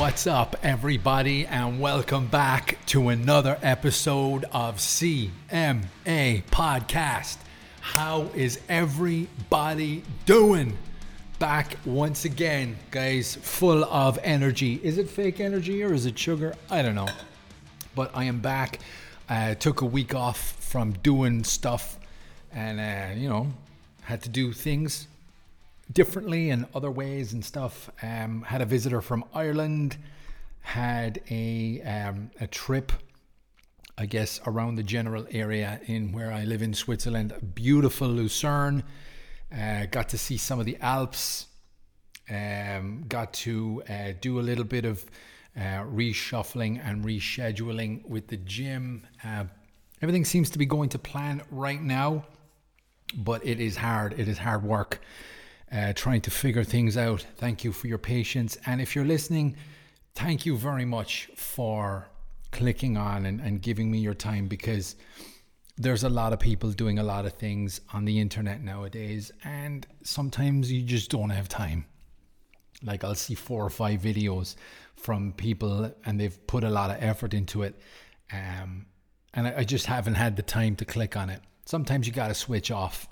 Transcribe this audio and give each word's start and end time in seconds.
What's 0.00 0.26
up, 0.26 0.56
everybody, 0.62 1.44
and 1.44 1.78
welcome 1.78 2.26
back 2.26 2.78
to 2.86 3.10
another 3.10 3.58
episode 3.60 4.44
of 4.44 4.78
CMA 4.78 5.28
Podcast. 6.50 7.36
How 7.82 8.30
is 8.34 8.60
everybody 8.70 10.02
doing? 10.24 10.78
Back 11.38 11.76
once 11.84 12.24
again, 12.24 12.78
guys, 12.90 13.36
full 13.42 13.84
of 13.84 14.18
energy. 14.22 14.80
Is 14.82 14.96
it 14.96 15.10
fake 15.10 15.38
energy 15.38 15.82
or 15.82 15.92
is 15.92 16.06
it 16.06 16.18
sugar? 16.18 16.54
I 16.70 16.80
don't 16.80 16.94
know. 16.94 17.08
But 17.94 18.10
I 18.14 18.24
am 18.24 18.40
back. 18.40 18.78
Uh, 19.28 19.54
took 19.54 19.82
a 19.82 19.86
week 19.86 20.14
off 20.14 20.56
from 20.60 20.92
doing 20.92 21.44
stuff 21.44 21.98
and, 22.50 22.80
uh, 22.80 23.20
you 23.20 23.28
know, 23.28 23.48
had 24.04 24.22
to 24.22 24.30
do 24.30 24.54
things 24.54 25.08
differently 25.92 26.50
in 26.50 26.66
other 26.74 26.90
ways 26.90 27.32
and 27.32 27.44
stuff. 27.44 27.90
Um, 28.02 28.42
had 28.42 28.60
a 28.60 28.66
visitor 28.66 29.00
from 29.00 29.24
Ireland, 29.34 29.96
had 30.60 31.20
a 31.30 31.82
um, 31.82 32.30
a 32.40 32.46
trip, 32.46 32.92
I 33.98 34.06
guess, 34.06 34.40
around 34.46 34.76
the 34.76 34.82
general 34.82 35.26
area 35.30 35.80
in 35.86 36.12
where 36.12 36.32
I 36.32 36.44
live 36.44 36.62
in 36.62 36.74
Switzerland. 36.74 37.34
Beautiful 37.54 38.08
Lucerne. 38.08 38.84
Uh, 39.52 39.86
got 39.86 40.08
to 40.10 40.18
see 40.18 40.36
some 40.36 40.60
of 40.60 40.66
the 40.66 40.76
Alps. 40.80 41.46
Um, 42.30 43.04
got 43.08 43.32
to 43.34 43.82
uh, 43.88 44.12
do 44.20 44.38
a 44.38 44.42
little 44.42 44.64
bit 44.64 44.84
of 44.84 45.04
uh, 45.56 45.82
reshuffling 45.82 46.80
and 46.84 47.04
rescheduling 47.04 48.06
with 48.08 48.28
the 48.28 48.36
gym. 48.36 49.04
Uh, 49.24 49.44
everything 50.00 50.24
seems 50.24 50.50
to 50.50 50.58
be 50.58 50.66
going 50.66 50.90
to 50.90 50.98
plan 50.98 51.42
right 51.50 51.82
now, 51.82 52.24
but 53.16 53.44
it 53.44 53.58
is 53.58 53.76
hard. 53.76 54.12
It 54.16 54.28
is 54.28 54.38
hard 54.38 54.62
work 54.62 55.00
uh, 55.72 55.92
trying 55.94 56.20
to 56.22 56.30
figure 56.30 56.64
things 56.64 56.96
out. 56.96 57.24
Thank 57.36 57.64
you 57.64 57.72
for 57.72 57.86
your 57.86 57.98
patience. 57.98 58.58
And 58.66 58.80
if 58.80 58.94
you're 58.94 59.04
listening, 59.04 59.56
thank 60.14 60.44
you 60.46 60.56
very 60.56 60.84
much 60.84 61.30
for 61.36 62.08
clicking 62.50 62.96
on 62.96 63.26
and, 63.26 63.40
and 63.40 63.62
giving 63.62 63.90
me 63.90 63.98
your 63.98 64.14
time 64.14 64.48
because 64.48 64.96
there's 65.76 66.04
a 66.04 66.08
lot 66.08 66.32
of 66.32 66.38
people 66.38 66.70
doing 66.72 66.98
a 66.98 67.02
lot 67.02 67.24
of 67.24 67.32
things 67.34 67.80
on 67.94 68.04
the 68.04 68.20
internet 68.20 68.60
nowadays, 68.62 69.32
and 69.44 69.86
sometimes 70.02 70.70
you 70.70 70.82
just 70.82 71.10
don't 71.10 71.30
have 71.30 71.48
time. 71.48 71.86
Like, 72.82 73.02
I'll 73.02 73.14
see 73.14 73.34
four 73.34 73.64
or 73.64 73.70
five 73.70 74.00
videos 74.00 74.56
from 74.96 75.32
people, 75.32 75.90
and 76.04 76.20
they've 76.20 76.46
put 76.46 76.64
a 76.64 76.68
lot 76.70 76.90
of 76.90 77.02
effort 77.02 77.32
into 77.32 77.62
it. 77.62 77.80
Um, 78.30 78.86
and 79.32 79.46
I, 79.46 79.58
I 79.58 79.64
just 79.64 79.86
haven't 79.86 80.14
had 80.14 80.36
the 80.36 80.42
time 80.42 80.76
to 80.76 80.84
click 80.84 81.16
on 81.16 81.30
it. 81.30 81.40
Sometimes 81.64 82.06
you 82.06 82.12
got 82.12 82.28
to 82.28 82.34
switch 82.34 82.70
off 82.70 83.08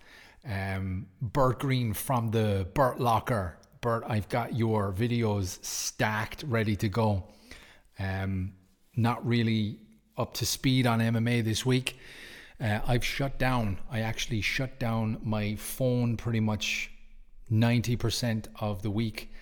um, 0.46 1.06
Bert 1.20 1.60
Green 1.60 1.92
from 1.92 2.30
the 2.30 2.66
Bert 2.74 3.00
Locker. 3.00 3.56
Bert, 3.80 4.04
I've 4.06 4.28
got 4.28 4.56
your 4.56 4.92
videos 4.92 5.64
stacked, 5.64 6.44
ready 6.46 6.76
to 6.76 6.88
go. 6.88 7.24
Um, 7.98 8.54
not 8.96 9.24
really 9.26 9.78
up 10.16 10.34
to 10.34 10.46
speed 10.46 10.86
on 10.86 10.98
MMA 10.98 11.44
this 11.44 11.64
week. 11.64 11.98
Uh, 12.60 12.80
I've 12.86 13.04
shut 13.04 13.38
down. 13.38 13.78
I 13.90 14.00
actually 14.00 14.40
shut 14.40 14.80
down 14.80 15.18
my 15.22 15.54
phone 15.54 16.16
pretty 16.16 16.40
much 16.40 16.90
90% 17.50 18.46
of 18.60 18.82
the 18.82 18.90
week. 18.90 19.32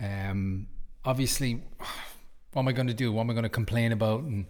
Um, 0.00 0.68
obviously, 1.04 1.62
what 2.52 2.62
am 2.62 2.68
I 2.68 2.72
going 2.72 2.86
to 2.86 2.94
do? 2.94 3.12
What 3.12 3.22
am 3.22 3.30
I 3.30 3.32
going 3.34 3.42
to 3.42 3.48
complain 3.48 3.92
about? 3.92 4.22
And 4.22 4.46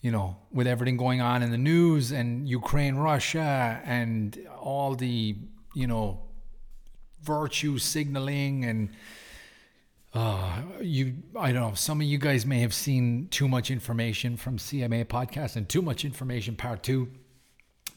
you 0.00 0.10
know, 0.10 0.36
with 0.52 0.66
everything 0.66 0.96
going 0.96 1.20
on 1.20 1.42
in 1.42 1.50
the 1.50 1.58
news 1.58 2.12
and 2.12 2.48
Ukraine, 2.48 2.96
Russia, 2.96 3.80
and 3.84 4.38
all 4.60 4.94
the, 4.94 5.36
you 5.74 5.86
know, 5.86 6.20
virtue 7.22 7.78
signaling 7.78 8.64
and 8.64 8.90
uh, 10.14 10.62
you, 10.80 11.14
I 11.38 11.52
don't 11.52 11.62
know, 11.62 11.74
some 11.74 12.00
of 12.00 12.06
you 12.06 12.16
guys 12.18 12.46
may 12.46 12.60
have 12.60 12.72
seen 12.72 13.28
too 13.30 13.46
much 13.46 13.70
information 13.70 14.36
from 14.36 14.56
CMA 14.56 15.04
podcast 15.04 15.56
and 15.56 15.68
too 15.68 15.82
much 15.82 16.04
information 16.04 16.56
part 16.56 16.82
two 16.82 17.08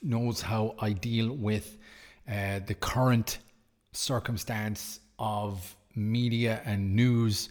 knows 0.04 0.42
how 0.42 0.76
I 0.80 0.94
deal 0.94 1.34
with 1.34 1.78
uh, 2.30 2.60
the 2.66 2.74
current 2.74 3.40
circumstance 3.94 5.00
of 5.20 5.76
media 5.96 6.62
and 6.66 6.96
news 6.96 7.50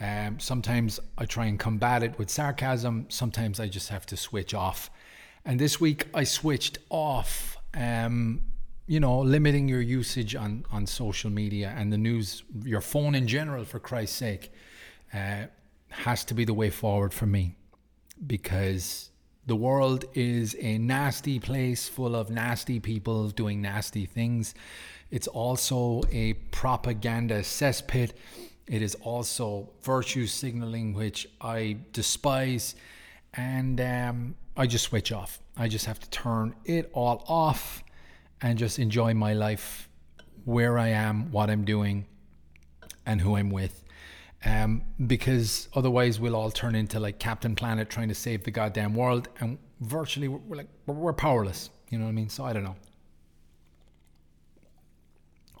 um, 0.00 0.40
sometimes 0.40 0.98
I 1.18 1.26
try 1.26 1.46
and 1.46 1.58
combat 1.58 2.02
it 2.02 2.18
with 2.18 2.30
sarcasm. 2.30 3.06
Sometimes 3.08 3.60
I 3.60 3.68
just 3.68 3.90
have 3.90 4.06
to 4.06 4.16
switch 4.16 4.54
off. 4.54 4.90
And 5.44 5.60
this 5.60 5.80
week 5.80 6.06
I 6.14 6.24
switched 6.24 6.78
off. 6.88 7.58
Um, 7.74 8.42
you 8.86 8.98
know, 8.98 9.20
limiting 9.20 9.68
your 9.68 9.80
usage 9.80 10.34
on 10.34 10.64
on 10.72 10.84
social 10.84 11.30
media 11.30 11.72
and 11.76 11.92
the 11.92 11.98
news, 11.98 12.42
your 12.64 12.80
phone 12.80 13.14
in 13.14 13.28
general, 13.28 13.64
for 13.64 13.78
Christ's 13.78 14.16
sake, 14.16 14.52
uh, 15.14 15.44
has 15.90 16.24
to 16.24 16.34
be 16.34 16.44
the 16.44 16.54
way 16.54 16.70
forward 16.70 17.14
for 17.14 17.26
me, 17.26 17.54
because 18.26 19.10
the 19.46 19.54
world 19.54 20.06
is 20.14 20.56
a 20.58 20.78
nasty 20.78 21.38
place 21.38 21.88
full 21.88 22.16
of 22.16 22.30
nasty 22.30 22.80
people 22.80 23.28
doing 23.30 23.62
nasty 23.62 24.06
things. 24.06 24.54
It's 25.12 25.28
also 25.28 26.02
a 26.10 26.32
propaganda 26.50 27.42
cesspit 27.42 28.10
it 28.70 28.82
is 28.82 28.94
also 29.02 29.68
virtue 29.82 30.28
signaling, 30.28 30.94
which 30.94 31.28
I 31.40 31.78
despise. 31.92 32.76
And 33.34 33.80
um, 33.80 34.36
I 34.56 34.68
just 34.68 34.84
switch 34.84 35.10
off. 35.10 35.40
I 35.56 35.66
just 35.66 35.86
have 35.86 35.98
to 35.98 36.08
turn 36.10 36.54
it 36.64 36.88
all 36.94 37.24
off 37.26 37.82
and 38.40 38.56
just 38.56 38.78
enjoy 38.78 39.12
my 39.12 39.34
life, 39.34 39.88
where 40.44 40.78
I 40.78 40.88
am, 40.88 41.32
what 41.32 41.50
I'm 41.50 41.64
doing, 41.64 42.06
and 43.04 43.20
who 43.20 43.34
I'm 43.34 43.50
with. 43.50 43.82
Um, 44.44 44.82
because 45.04 45.68
otherwise, 45.74 46.20
we'll 46.20 46.36
all 46.36 46.52
turn 46.52 46.76
into 46.76 47.00
like 47.00 47.18
Captain 47.18 47.56
Planet 47.56 47.90
trying 47.90 48.08
to 48.08 48.14
save 48.14 48.44
the 48.44 48.52
goddamn 48.52 48.94
world, 48.94 49.28
and 49.40 49.58
virtually 49.80 50.28
we're, 50.28 50.38
we're 50.46 50.56
like 50.56 50.68
we're 50.86 51.12
powerless. 51.12 51.70
You 51.90 51.98
know 51.98 52.04
what 52.04 52.10
I 52.10 52.14
mean? 52.14 52.28
So 52.28 52.44
I 52.44 52.52
don't 52.52 52.64
know. 52.64 52.76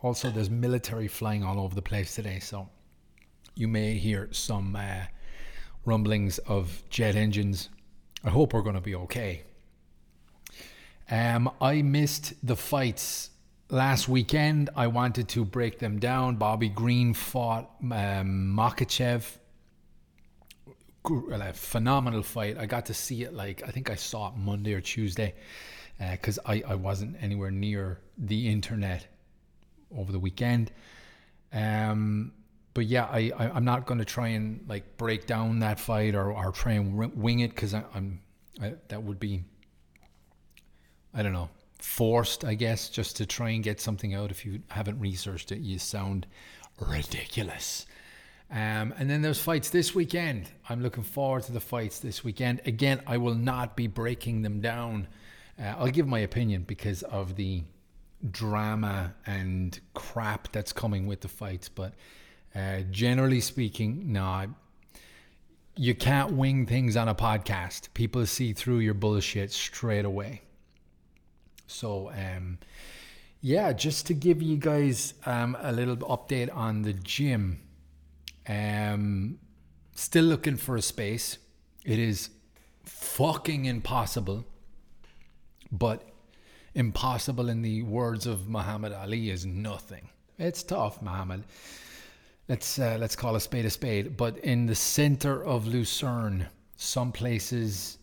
Also, 0.00 0.30
there's 0.30 0.48
military 0.48 1.08
flying 1.08 1.42
all 1.42 1.58
over 1.58 1.74
the 1.74 1.82
place 1.82 2.14
today, 2.14 2.38
so 2.38 2.68
you 3.60 3.68
may 3.68 3.94
hear 3.94 4.26
some 4.32 4.74
uh, 4.74 5.02
rumblings 5.84 6.38
of 6.38 6.82
jet 6.88 7.14
engines. 7.14 7.68
I 8.24 8.30
hope 8.30 8.54
we're 8.54 8.62
going 8.62 8.74
to 8.74 8.80
be 8.80 8.94
okay. 8.94 9.42
Um, 11.10 11.50
I 11.60 11.82
missed 11.82 12.34
the 12.42 12.56
fights 12.56 13.30
last 13.68 14.08
weekend. 14.08 14.70
I 14.74 14.86
wanted 14.86 15.28
to 15.28 15.44
break 15.44 15.78
them 15.78 15.98
down. 15.98 16.36
Bobby 16.36 16.70
Green 16.70 17.12
fought 17.12 17.70
um, 17.82 18.56
Makhachev. 18.58 19.24
A 21.04 21.52
phenomenal 21.52 22.22
fight. 22.22 22.56
I 22.56 22.64
got 22.64 22.86
to 22.86 22.94
see 22.94 23.24
it 23.24 23.34
like 23.34 23.62
I 23.66 23.70
think 23.70 23.90
I 23.90 23.94
saw 23.94 24.28
it 24.28 24.36
Monday 24.36 24.72
or 24.72 24.80
Tuesday 24.80 25.34
because 25.98 26.38
uh, 26.38 26.42
I, 26.46 26.62
I 26.68 26.74
wasn't 26.76 27.16
anywhere 27.22 27.50
near 27.50 28.00
the 28.16 28.48
internet 28.48 29.06
over 29.94 30.12
the 30.12 30.18
weekend. 30.18 30.72
Um, 31.52 32.32
but 32.74 32.86
yeah, 32.86 33.04
I, 33.04 33.32
I 33.36 33.56
am 33.56 33.64
not 33.64 33.86
going 33.86 33.98
to 33.98 34.04
try 34.04 34.28
and 34.28 34.64
like 34.68 34.96
break 34.96 35.26
down 35.26 35.58
that 35.60 35.80
fight 35.80 36.14
or, 36.14 36.32
or 36.32 36.52
try 36.52 36.72
and 36.72 36.96
wing 37.16 37.40
it 37.40 37.50
because 37.50 37.74
I'm 37.74 38.20
I, 38.60 38.74
that 38.88 39.02
would 39.02 39.18
be 39.18 39.44
I 41.14 41.22
don't 41.22 41.32
know 41.32 41.50
forced 41.78 42.44
I 42.44 42.54
guess 42.54 42.90
just 42.90 43.16
to 43.16 43.26
try 43.26 43.50
and 43.50 43.64
get 43.64 43.80
something 43.80 44.14
out. 44.14 44.30
If 44.30 44.44
you 44.44 44.60
haven't 44.68 45.00
researched 45.00 45.50
it, 45.52 45.58
you 45.58 45.78
sound 45.78 46.26
ridiculous. 46.78 47.86
Um, 48.50 48.92
and 48.98 49.08
then 49.08 49.22
there's 49.22 49.40
fights 49.40 49.70
this 49.70 49.94
weekend. 49.94 50.50
I'm 50.68 50.82
looking 50.82 51.04
forward 51.04 51.44
to 51.44 51.52
the 51.52 51.60
fights 51.60 52.00
this 52.00 52.24
weekend. 52.24 52.60
Again, 52.66 53.00
I 53.06 53.16
will 53.16 53.34
not 53.34 53.76
be 53.76 53.86
breaking 53.86 54.42
them 54.42 54.60
down. 54.60 55.06
Uh, 55.58 55.74
I'll 55.78 55.88
give 55.88 56.08
my 56.08 56.18
opinion 56.20 56.64
because 56.66 57.02
of 57.04 57.36
the 57.36 57.62
drama 58.28 59.14
and 59.24 59.78
crap 59.94 60.50
that's 60.50 60.72
coming 60.72 61.06
with 61.06 61.20
the 61.20 61.28
fights, 61.28 61.68
but 61.68 61.94
uh, 62.54 62.80
generally 62.90 63.40
speaking, 63.40 64.12
no, 64.12 64.46
you 65.76 65.94
can't 65.94 66.32
wing 66.32 66.66
things 66.66 66.96
on 66.96 67.08
a 67.08 67.14
podcast. 67.14 67.92
People 67.94 68.26
see 68.26 68.52
through 68.52 68.78
your 68.78 68.94
bullshit 68.94 69.52
straight 69.52 70.04
away. 70.04 70.42
So, 71.66 72.10
um, 72.10 72.58
yeah, 73.40 73.72
just 73.72 74.06
to 74.06 74.14
give 74.14 74.42
you 74.42 74.56
guys 74.56 75.14
um, 75.24 75.56
a 75.60 75.72
little 75.72 75.96
update 75.96 76.54
on 76.54 76.82
the 76.82 76.92
gym. 76.92 77.60
Um, 78.48 79.38
still 79.94 80.24
looking 80.24 80.56
for 80.56 80.74
a 80.74 80.82
space. 80.82 81.38
It 81.84 81.98
is 82.00 82.30
fucking 82.84 83.66
impossible, 83.66 84.44
but 85.70 86.02
impossible 86.74 87.48
in 87.48 87.62
the 87.62 87.82
words 87.82 88.26
of 88.26 88.48
Muhammad 88.48 88.92
Ali 88.92 89.30
is 89.30 89.46
nothing. 89.46 90.08
It's 90.36 90.64
tough, 90.64 91.00
Muhammad 91.00 91.44
let's 92.50 92.80
uh, 92.80 92.96
let's 92.98 93.14
call 93.14 93.36
a 93.36 93.40
spade 93.40 93.64
a 93.64 93.70
spade. 93.70 94.16
But 94.16 94.36
in 94.38 94.66
the 94.66 94.74
center 94.74 95.44
of 95.44 95.68
Lucerne, 95.68 96.48
some 96.74 97.12
places 97.12 97.98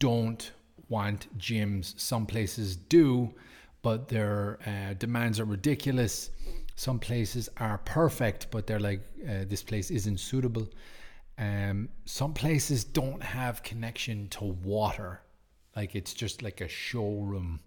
don't 0.00 0.50
want 0.88 1.28
gyms. 1.38 1.98
Some 1.98 2.26
places 2.26 2.76
do, 2.76 3.32
but 3.82 4.08
their 4.08 4.58
uh, 4.66 4.94
demands 4.94 5.38
are 5.38 5.44
ridiculous. 5.44 6.30
Some 6.74 6.98
places 6.98 7.48
are 7.58 7.78
perfect, 7.78 8.50
but 8.50 8.66
they're 8.66 8.80
like, 8.80 9.00
uh, 9.22 9.44
this 9.48 9.62
place 9.62 9.90
isn't 9.90 10.18
suitable. 10.18 10.68
Um, 11.38 11.88
some 12.06 12.34
places 12.34 12.82
don't 12.84 13.22
have 13.22 13.62
connection 13.62 14.28
to 14.30 14.44
water, 14.44 15.20
like 15.76 15.94
it's 15.94 16.12
just 16.12 16.42
like 16.42 16.60
a 16.60 16.68
showroom. 16.68 17.60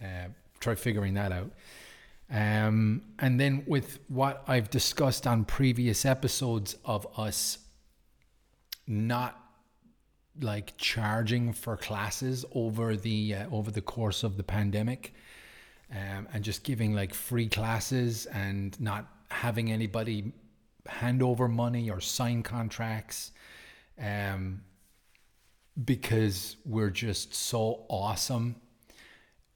Uh, 0.00 0.28
try 0.60 0.76
figuring 0.76 1.14
that 1.14 1.32
out. 1.32 1.50
Um, 2.30 3.02
and 3.18 3.38
then 3.38 3.64
with 3.66 4.00
what 4.08 4.42
I've 4.46 4.70
discussed 4.70 5.26
on 5.26 5.44
previous 5.44 6.04
episodes 6.04 6.76
of 6.84 7.06
us 7.18 7.58
not 8.86 9.40
like 10.40 10.76
charging 10.76 11.52
for 11.52 11.76
classes 11.76 12.44
over 12.52 12.96
the 12.96 13.34
uh, 13.34 13.46
over 13.50 13.70
the 13.70 13.80
course 13.80 14.24
of 14.24 14.36
the 14.36 14.42
pandemic 14.42 15.14
um, 15.92 16.26
and 16.32 16.42
just 16.42 16.64
giving 16.64 16.92
like 16.94 17.14
free 17.14 17.48
classes 17.48 18.26
and 18.26 18.78
not 18.80 19.06
having 19.30 19.70
anybody 19.70 20.32
hand 20.86 21.22
over 21.22 21.48
money 21.48 21.90
or 21.90 22.00
sign 22.00 22.42
contracts 22.42 23.32
um, 24.00 24.62
because 25.84 26.56
we're 26.64 26.90
just 26.90 27.34
so 27.34 27.84
awesome. 27.88 28.56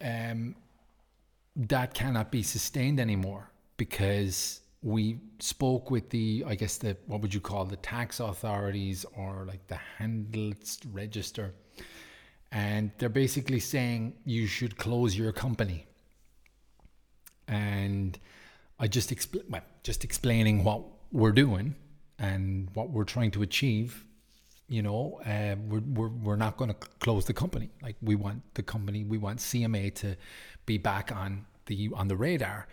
Um, 0.00 0.54
that 1.58 1.92
cannot 1.92 2.30
be 2.30 2.42
sustained 2.42 3.00
anymore 3.00 3.50
because 3.76 4.60
we 4.80 5.18
spoke 5.40 5.90
with 5.90 6.08
the 6.10 6.44
i 6.46 6.54
guess 6.54 6.76
the 6.76 6.96
what 7.06 7.20
would 7.20 7.34
you 7.34 7.40
call 7.40 7.64
the 7.64 7.76
tax 7.76 8.20
authorities 8.20 9.04
or 9.16 9.44
like 9.46 9.66
the 9.66 9.78
handels 9.98 10.78
register. 10.92 11.54
And 12.50 12.92
they're 12.96 13.10
basically 13.10 13.60
saying 13.60 14.14
you 14.24 14.46
should 14.46 14.78
close 14.78 15.18
your 15.18 15.32
company. 15.32 15.86
And 17.46 18.18
i 18.78 18.86
just 18.86 19.10
expl- 19.10 19.48
well, 19.50 19.62
just 19.82 20.04
explaining 20.04 20.64
what 20.64 20.82
we're 21.10 21.32
doing 21.32 21.74
and 22.18 22.68
what 22.74 22.90
we're 22.90 23.04
trying 23.04 23.32
to 23.32 23.42
achieve 23.42 24.04
you 24.68 24.82
know 24.82 25.20
uh, 25.24 25.56
we're, 25.68 25.80
we're, 25.80 26.08
we're 26.08 26.36
not 26.36 26.56
going 26.56 26.68
to 26.68 26.76
close 27.00 27.24
the 27.24 27.32
company 27.32 27.70
like 27.82 27.96
we 28.02 28.14
want 28.14 28.42
the 28.54 28.62
company 28.62 29.04
we 29.04 29.18
want 29.18 29.38
cma 29.38 29.94
to 29.94 30.16
be 30.66 30.78
back 30.78 31.10
on 31.10 31.46
the 31.66 31.90
on 31.94 32.08
the 32.08 32.16
radar 32.16 32.66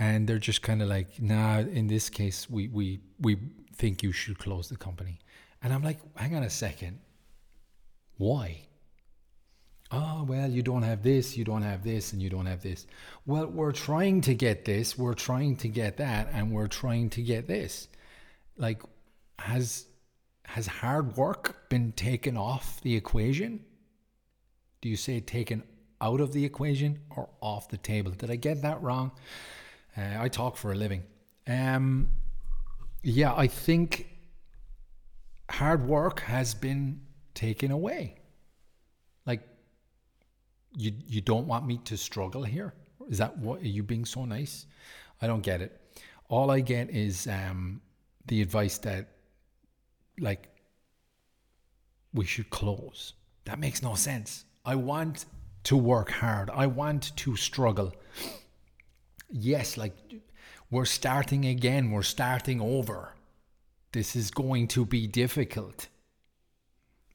and 0.00 0.26
they're 0.26 0.38
just 0.38 0.62
kind 0.62 0.80
of 0.80 0.88
like, 0.88 1.20
nah. 1.20 1.58
In 1.58 1.86
this 1.86 2.08
case, 2.08 2.48
we 2.48 2.68
we 2.68 3.00
we 3.20 3.36
think 3.76 4.02
you 4.02 4.12
should 4.12 4.38
close 4.38 4.68
the 4.68 4.76
company, 4.76 5.18
and 5.62 5.72
I'm 5.72 5.82
like, 5.82 5.98
hang 6.16 6.34
on 6.34 6.42
a 6.42 6.50
second, 6.50 6.98
why? 8.16 8.62
Oh, 9.92 10.24
well, 10.26 10.48
you 10.48 10.62
don't 10.62 10.84
have 10.84 11.02
this, 11.02 11.36
you 11.36 11.44
don't 11.44 11.62
have 11.62 11.82
this, 11.82 12.12
and 12.12 12.22
you 12.22 12.30
don't 12.30 12.46
have 12.46 12.62
this. 12.62 12.86
Well, 13.26 13.48
we're 13.48 13.72
trying 13.72 14.20
to 14.22 14.34
get 14.34 14.64
this, 14.64 14.96
we're 14.96 15.14
trying 15.14 15.56
to 15.56 15.68
get 15.68 15.96
that, 15.96 16.28
and 16.32 16.52
we're 16.52 16.68
trying 16.68 17.10
to 17.10 17.22
get 17.22 17.48
this. 17.48 17.88
Like, 18.56 18.82
has 19.40 19.86
has 20.50 20.66
hard 20.66 21.16
work 21.16 21.68
been 21.68 21.92
taken 21.92 22.36
off 22.36 22.80
the 22.82 22.94
equation? 22.96 23.64
Do 24.80 24.88
you 24.88 24.96
say 24.96 25.20
taken 25.20 25.62
out 26.00 26.20
of 26.20 26.32
the 26.32 26.44
equation 26.44 26.98
or 27.16 27.28
off 27.40 27.68
the 27.68 27.76
table? 27.76 28.10
Did 28.12 28.30
I 28.30 28.36
get 28.36 28.62
that 28.62 28.82
wrong? 28.82 29.12
Uh, 29.96 30.16
I 30.18 30.28
talk 30.28 30.56
for 30.56 30.72
a 30.72 30.74
living. 30.74 31.02
Um, 31.46 32.08
yeah, 33.02 33.34
I 33.34 33.46
think 33.46 34.06
hard 35.50 35.86
work 35.86 36.20
has 36.20 36.54
been 36.54 37.00
taken 37.34 37.70
away. 37.70 38.16
Like, 39.26 39.42
you 40.76 40.92
you 41.06 41.20
don't 41.20 41.46
want 41.46 41.66
me 41.66 41.78
to 41.84 41.96
struggle 41.96 42.42
here? 42.42 42.74
Is 43.08 43.18
that 43.18 43.38
what 43.38 43.60
are 43.62 43.68
you 43.68 43.82
being 43.82 44.04
so 44.04 44.24
nice? 44.24 44.66
I 45.20 45.26
don't 45.26 45.42
get 45.42 45.60
it. 45.60 45.80
All 46.28 46.50
I 46.50 46.60
get 46.60 46.90
is 46.90 47.26
um, 47.26 47.80
the 48.26 48.40
advice 48.40 48.78
that, 48.78 49.08
like, 50.20 50.48
we 52.12 52.24
should 52.24 52.50
close. 52.50 53.14
That 53.44 53.58
makes 53.58 53.82
no 53.82 53.94
sense. 53.94 54.44
I 54.64 54.74
want 54.74 55.26
to 55.64 55.76
work 55.76 56.10
hard. 56.10 56.50
I 56.50 56.66
want 56.66 57.16
to 57.16 57.36
struggle 57.36 57.94
yes, 59.30 59.76
like 59.76 59.94
we're 60.70 60.84
starting 60.84 61.44
again, 61.44 61.90
we're 61.90 62.02
starting 62.02 62.60
over. 62.60 63.14
This 63.92 64.14
is 64.14 64.30
going 64.30 64.68
to 64.68 64.84
be 64.84 65.06
difficult. 65.06 65.88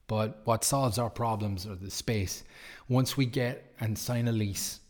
But 0.08 0.40
what 0.44 0.64
solves 0.64 0.98
our 0.98 1.10
problems 1.10 1.66
are 1.66 1.74
the 1.74 1.90
space. 1.90 2.44
Once 2.88 3.16
we 3.16 3.26
get 3.26 3.74
and 3.80 3.98
sign 3.98 4.28
a 4.28 4.32
lease, 4.32 4.80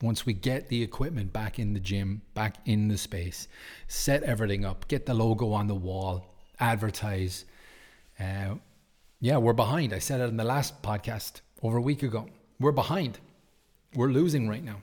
once 0.00 0.24
we 0.24 0.32
get 0.32 0.68
the 0.68 0.82
equipment 0.82 1.32
back 1.32 1.58
in 1.58 1.74
the 1.74 1.80
gym, 1.80 2.22
back 2.34 2.56
in 2.64 2.88
the 2.88 2.96
space, 2.96 3.48
set 3.88 4.22
everything 4.22 4.64
up, 4.64 4.88
get 4.88 5.06
the 5.06 5.14
logo 5.14 5.52
on 5.52 5.66
the 5.66 5.74
wall, 5.74 6.37
advertise. 6.60 7.44
Uh, 8.18 8.56
yeah, 9.20 9.36
we're 9.36 9.52
behind. 9.52 9.92
I 9.92 9.98
said 9.98 10.20
it 10.20 10.28
in 10.28 10.36
the 10.36 10.44
last 10.44 10.82
podcast 10.82 11.40
over 11.62 11.76
a 11.76 11.82
week 11.82 12.02
ago. 12.02 12.26
We're 12.60 12.72
behind. 12.72 13.18
We're 13.94 14.08
losing 14.08 14.48
right 14.48 14.64
now. 14.64 14.82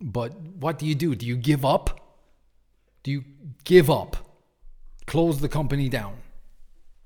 But 0.00 0.38
what 0.40 0.78
do 0.78 0.86
you 0.86 0.94
do? 0.94 1.14
Do 1.14 1.26
you 1.26 1.36
give 1.36 1.64
up? 1.64 2.00
Do 3.02 3.10
you 3.10 3.24
give 3.64 3.90
up? 3.90 4.16
Close 5.06 5.40
the 5.40 5.48
company 5.48 5.88
down? 5.88 6.16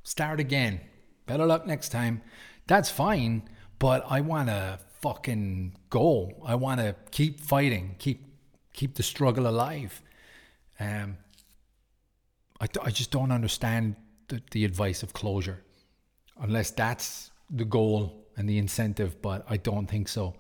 Start 0.02 0.40
again? 0.40 0.81
Better 1.26 1.44
luck 1.44 1.66
next 1.66 1.90
time. 1.90 2.22
That's 2.66 2.90
fine, 2.90 3.49
but 3.78 4.04
I 4.08 4.20
want 4.20 4.49
to 4.49 4.78
fucking 5.00 5.76
go. 5.90 6.32
I 6.44 6.54
want 6.54 6.81
to 6.81 6.94
keep 7.11 7.40
fighting, 7.40 7.96
keep 7.99 8.25
keep 8.72 8.94
the 8.94 9.02
struggle 9.02 9.46
alive. 9.46 10.02
Um, 10.78 11.19
I, 12.60 12.66
I 12.82 12.90
just 12.90 13.10
don't 13.10 13.32
understand 13.32 13.96
the, 14.28 14.43
the 14.50 14.64
advice 14.64 15.02
of 15.02 15.12
closure, 15.12 15.62
unless 16.40 16.70
that's 16.70 17.31
the 17.50 17.64
goal 17.64 18.26
and 18.37 18.49
the 18.49 18.58
incentive. 18.58 19.20
But 19.22 19.44
I 19.49 19.56
don't 19.56 19.87
think 19.87 20.08
so. 20.08 20.34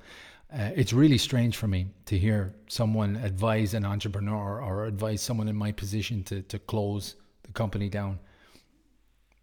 Uh, 0.52 0.70
it's 0.74 0.94
really 0.94 1.18
strange 1.18 1.56
for 1.56 1.68
me 1.68 1.88
to 2.06 2.18
hear 2.18 2.54
someone 2.68 3.16
advise 3.16 3.74
an 3.74 3.84
entrepreneur 3.84 4.62
or 4.62 4.86
advise 4.86 5.20
someone 5.20 5.46
in 5.48 5.56
my 5.56 5.72
position 5.72 6.24
to, 6.24 6.40
to 6.42 6.58
close 6.58 7.16
the 7.42 7.52
company 7.52 7.90
down. 7.90 8.18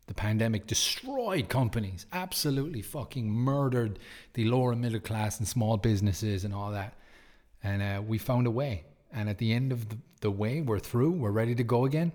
The 0.08 0.16
pandemic 0.16 0.68
destroyed 0.68 1.50
companies, 1.50 2.06
absolutely 2.12 2.82
fucking 2.82 3.30
murdered 3.30 4.00
the 4.34 4.46
lower 4.46 4.72
and 4.72 4.82
middle 4.82 5.00
class 5.00 5.40
and 5.40 5.48
small 5.48 5.78
businesses 5.78 6.44
and 6.44 6.54
all 6.54 6.72
that. 6.72 6.94
And 7.64 7.82
uh, 7.82 8.02
we 8.02 8.18
found 8.18 8.46
a 8.48 8.52
way. 8.52 8.86
And 9.12 9.30
at 9.30 9.38
the 9.38 9.54
end 9.54 9.72
of 9.72 9.90
the, 9.90 9.98
the 10.22 10.32
way, 10.32 10.62
we're 10.62 10.80
through, 10.80 11.12
we're 11.12 11.32
ready 11.32 11.56
to 11.56 11.64
go 11.64 11.86
again. 11.86 12.12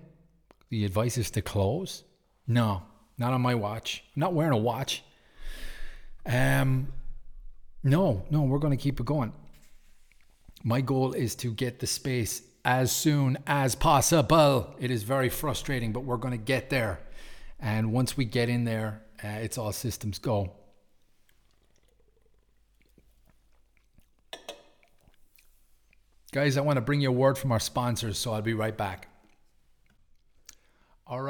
The 0.71 0.85
advice 0.85 1.17
is 1.17 1.29
to 1.31 1.41
close. 1.41 2.05
No, 2.47 2.83
not 3.17 3.33
on 3.33 3.41
my 3.41 3.55
watch. 3.55 4.03
I'm 4.15 4.21
not 4.21 4.33
wearing 4.33 4.53
a 4.53 4.57
watch. 4.57 5.03
Um, 6.25 6.87
no, 7.83 8.23
no, 8.31 8.43
we're 8.43 8.59
going 8.59 8.75
to 8.75 8.81
keep 8.81 9.01
it 9.01 9.05
going. 9.05 9.33
My 10.63 10.79
goal 10.79 11.11
is 11.11 11.35
to 11.35 11.53
get 11.53 11.79
the 11.79 11.87
space 11.87 12.41
as 12.63 12.95
soon 12.95 13.37
as 13.45 13.75
possible. 13.75 14.73
It 14.79 14.91
is 14.91 15.03
very 15.03 15.27
frustrating, 15.27 15.91
but 15.91 16.05
we're 16.05 16.15
going 16.15 16.37
to 16.37 16.43
get 16.43 16.69
there. 16.69 17.01
And 17.59 17.91
once 17.91 18.15
we 18.15 18.23
get 18.23 18.47
in 18.47 18.63
there, 18.63 19.03
uh, 19.21 19.27
it's 19.27 19.57
all 19.57 19.73
systems 19.73 20.19
go. 20.19 20.53
Guys, 26.31 26.55
I 26.55 26.61
want 26.61 26.77
to 26.77 26.81
bring 26.81 27.01
you 27.01 27.09
a 27.09 27.11
word 27.11 27.37
from 27.37 27.51
our 27.51 27.59
sponsors, 27.59 28.17
so 28.17 28.31
I'll 28.31 28.41
be 28.41 28.53
right 28.53 28.77
back. 28.77 29.10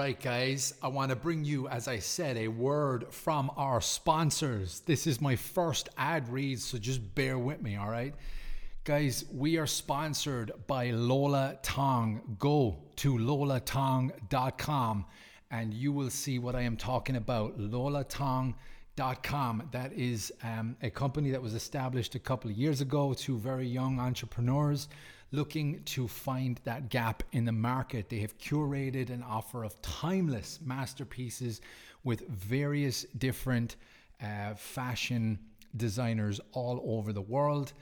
Right, 0.03 0.19
guys, 0.19 0.73
I 0.81 0.87
want 0.87 1.11
to 1.11 1.15
bring 1.15 1.45
you, 1.45 1.67
as 1.67 1.87
I 1.87 1.99
said, 1.99 2.35
a 2.35 2.47
word 2.47 3.13
from 3.13 3.51
our 3.55 3.79
sponsors. 3.81 4.79
This 4.79 5.05
is 5.05 5.21
my 5.21 5.35
first 5.35 5.89
ad 5.95 6.27
read, 6.27 6.59
so 6.59 6.79
just 6.79 7.13
bear 7.13 7.37
with 7.37 7.61
me, 7.61 7.75
all 7.75 7.87
right? 7.87 8.15
Guys, 8.83 9.25
we 9.31 9.59
are 9.59 9.67
sponsored 9.67 10.53
by 10.65 10.89
Lola 10.89 11.59
Tong. 11.61 12.35
Go 12.39 12.79
to 12.95 13.13
lolatong.com 13.15 15.05
and 15.51 15.71
you 15.71 15.91
will 15.91 16.09
see 16.09 16.39
what 16.39 16.55
I 16.55 16.61
am 16.61 16.77
talking 16.77 17.17
about. 17.17 17.59
lolatong.com. 17.59 18.55
That 19.71 19.93
is 19.93 20.33
um, 20.43 20.77
a 20.81 20.89
company 20.89 21.29
that 21.29 21.43
was 21.43 21.53
established 21.53 22.15
a 22.15 22.19
couple 22.19 22.49
of 22.49 22.57
years 22.57 22.81
ago, 22.81 23.13
two 23.13 23.37
very 23.37 23.67
young 23.67 23.99
entrepreneurs 23.99 24.87
looking 25.31 25.81
to 25.83 26.07
find 26.07 26.59
that 26.63 26.89
gap 26.89 27.23
in 27.31 27.45
the 27.45 27.51
market. 27.51 28.09
They 28.09 28.19
have 28.19 28.37
curated 28.37 29.09
an 29.09 29.23
offer 29.23 29.63
of 29.63 29.81
timeless 29.81 30.59
masterpieces 30.63 31.61
with 32.03 32.27
various 32.27 33.03
different 33.17 33.77
uh, 34.21 34.53
fashion 34.55 35.39
designers 35.77 36.39
all 36.51 36.81
over 36.83 37.13
the 37.13 37.21
world. 37.21 37.73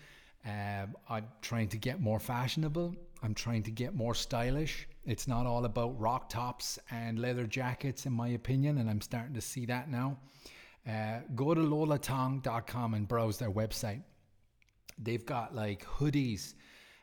Uh, 0.46 0.86
I'm 1.10 1.28
trying 1.42 1.70
to 1.70 1.78
get 1.78 2.00
more 2.00 2.20
fashionable. 2.20 2.96
I'm 3.22 3.34
trying 3.34 3.64
to 3.64 3.72
get 3.72 3.94
more 3.96 4.16
stylish. 4.16 4.88
It's 5.06 5.28
not 5.28 5.46
all 5.46 5.66
about 5.66 6.00
rock 6.00 6.30
tops 6.30 6.80
and 6.92 7.20
leather 7.20 7.46
jackets, 7.46 8.06
in 8.06 8.14
my 8.14 8.30
opinion, 8.30 8.78
and 8.78 8.90
I'm 8.90 9.02
starting 9.02 9.34
to 9.34 9.42
see 9.42 9.66
that 9.66 9.90
now. 9.90 10.18
Uh, 10.88 11.20
go 11.36 11.54
to 11.54 11.62
lolatong.com 11.62 12.94
and 12.94 13.08
browse 13.08 13.38
their 13.38 13.52
website. 13.52 14.02
They've 14.98 15.26
got 15.26 15.56
like 15.56 15.86
hoodies, 15.86 16.54